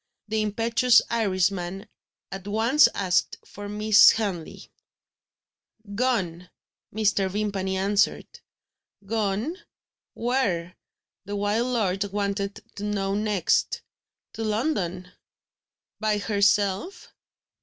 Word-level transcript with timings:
The 0.29 0.41
impetuous 0.41 0.99
Irishman 1.11 1.87
at 2.31 2.47
once 2.47 2.87
asked 2.95 3.37
for 3.45 3.69
Miss 3.69 4.09
Henley. 4.09 4.71
"Gone," 5.93 6.49
Mr. 6.91 7.29
Vimpany 7.29 7.77
answered 7.77 8.25
"Gone 9.05 9.57
where?" 10.15 10.75
the 11.25 11.35
wild 11.35 11.67
lord 11.67 12.03
wanted 12.05 12.63
to 12.77 12.83
know 12.83 13.13
next. 13.13 13.83
"To 14.33 14.43
London." 14.43 15.11
"By 15.99 16.17
herself?" 16.17 17.13